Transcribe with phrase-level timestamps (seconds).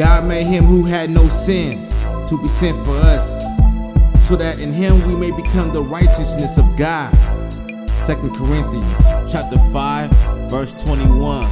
[0.00, 1.86] God made him who had no sin
[2.26, 3.44] to be sent for us,
[4.26, 7.12] so that in him we may become the righteousness of God.
[8.06, 8.98] 2 Corinthians
[9.30, 10.10] chapter 5,
[10.50, 11.42] verse 21.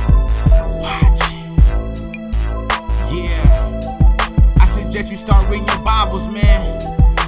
[0.80, 1.20] Watch.
[3.12, 3.80] Yeah.
[4.58, 6.80] I suggest you start reading your Bibles, man.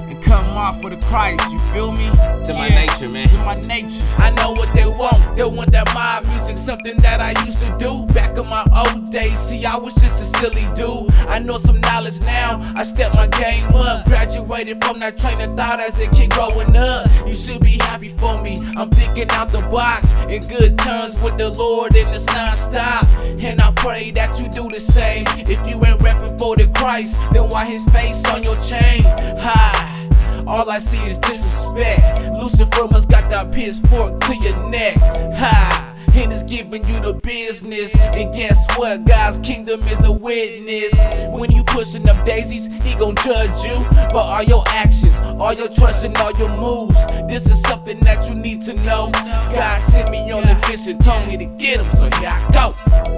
[0.08, 2.06] And come off for the Christ, you feel me?
[2.44, 3.28] To my nature, man.
[3.28, 4.02] To my nature.
[4.16, 5.36] I know what they want.
[5.36, 8.99] They want that mob music, something that I used to do back in my old
[9.10, 11.12] See, I was just a silly dude.
[11.26, 12.60] I know some knowledge now.
[12.76, 14.06] I stepped my game up.
[14.06, 17.08] Graduated from that train of thought as a kid growing up.
[17.26, 18.62] You should be happy for me.
[18.76, 23.08] I'm thinking out the box in good terms with the Lord and it's non-stop.
[23.42, 25.24] And I pray that you do the same.
[25.38, 29.02] If you ain't repping for the Christ, then why his face on your chain?
[29.40, 30.08] Hi.
[30.46, 32.22] All I see is disrespect.
[32.34, 34.96] Lucifer must got that pitchfork to your neck.
[35.34, 35.89] Ha!
[36.20, 37.96] And giving you the business.
[37.96, 39.06] And guess what?
[39.06, 40.92] God's kingdom is a witness.
[41.32, 43.86] When you pushing up daisies, he gon' judge you.
[44.12, 48.28] But all your actions, all your trust, and all your moves, this is something that
[48.28, 49.10] you need to know.
[49.12, 52.74] God sent me on a mission, told me to get him, so here I go.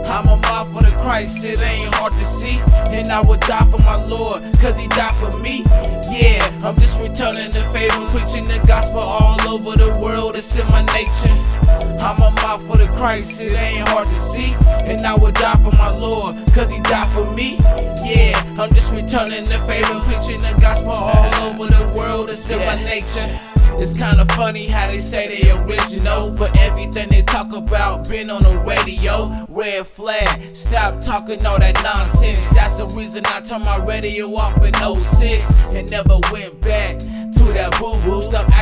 [0.06, 2.60] I'm a mouth for the Christ, it ain't hard to see.
[2.94, 5.64] And I would die for my Lord, cause he died for me.
[6.12, 10.66] Yeah, I'm just returning the favor, preaching the gospel all over the world, it's in
[10.70, 11.31] my nature.
[12.52, 14.54] Mouth for the Christ, it ain't hard to see.
[14.84, 17.56] And I would die for my Lord, cause he died for me.
[18.04, 22.58] Yeah, I'm just returning the favor, preaching the gospel all over the world, it's in
[22.58, 23.40] my nature.
[23.80, 28.42] It's kinda funny how they say they original, but everything they talk about been on
[28.42, 29.46] the radio.
[29.48, 32.50] Red flag, stop talking all that nonsense.
[32.50, 37.52] That's the reason I turned my radio off in 06 and never went back to
[37.54, 38.22] that boo boo.
[38.22, 38.61] Stop acting like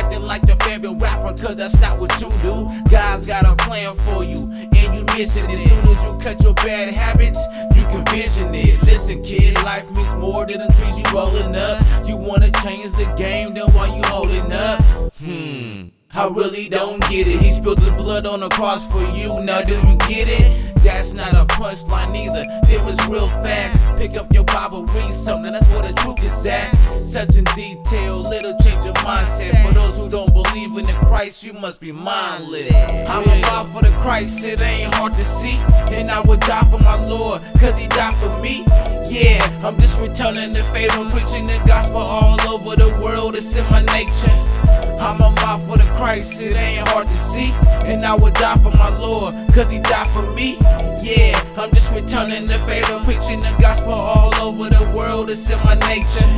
[1.31, 2.69] rapper, cause that's not what you do.
[2.89, 5.53] God's got a plan for you, and you missing it.
[5.53, 8.81] As soon as you cut your bad habits, you can vision it.
[8.83, 12.07] Listen, kid, life means more than the trees you rolling up.
[12.07, 14.81] You wanna change the game, then why you holding up?
[15.19, 15.87] Hmm.
[16.13, 17.39] I really don't get it.
[17.39, 19.41] He spilled his blood on the cross for you.
[19.43, 20.70] Now do you get it?
[20.83, 22.45] That's not a punchline either.
[22.69, 23.79] It was real facts.
[23.97, 25.51] Pick up your Bible, read something.
[25.51, 26.69] That's where the truth is at.
[26.99, 29.67] Such in detail, little change of mindset.
[29.67, 32.73] For those who don't believe in the Christ, you must be mindless.
[33.07, 35.57] I'm about for the Christ, it ain't hard to see.
[35.93, 38.63] And I would die for my Lord, cause he died for me.
[39.09, 43.35] Yeah, I'm just returning the favor, preaching the gospel all over the world.
[43.35, 44.90] It's in my nature.
[45.01, 47.51] I'm a mouth for the Christ, it ain't hard to see.
[47.85, 50.57] And I would die for my Lord, cause he died for me.
[51.01, 55.57] Yeah, I'm just returning the favor, preaching the gospel all over the world, it's in
[55.65, 56.29] my nature.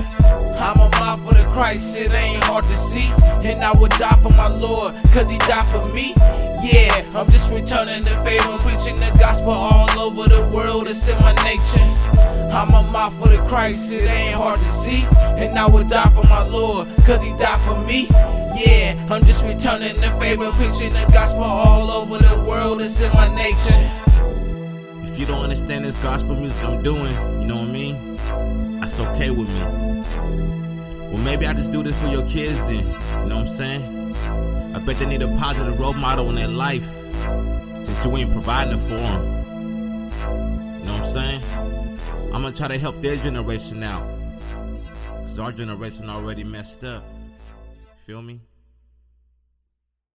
[0.55, 3.11] I'm a mouth for the Christ, it ain't hard to see.
[3.43, 6.13] And I would die for my Lord, cause he died for me.
[6.63, 11.19] Yeah, I'm just returning the favor, preaching the gospel all over the world, it's in
[11.19, 11.83] my nature.
[12.53, 15.05] I'm a mouth for the Christ, it ain't hard to see.
[15.35, 18.07] And I would die for my Lord, cause he died for me.
[18.55, 23.11] Yeah, I'm just returning the favor, preaching the gospel all over the world, it's in
[23.13, 23.91] my nature.
[25.03, 28.79] If you don't understand this gospel music I'm doing, you know what I mean?
[28.79, 29.59] That's okay with me.
[31.09, 32.85] Well, maybe I just do this for your kids then.
[32.85, 34.15] You know what I'm saying?
[34.75, 36.89] I bet they need a positive role model in their life
[37.83, 39.23] since you ain't providing it for them.
[40.79, 41.41] You know what I'm saying?
[42.33, 44.07] I'm gonna try to help their generation out.
[45.21, 47.03] Cause our generation already messed up.
[48.05, 48.41] Feel me?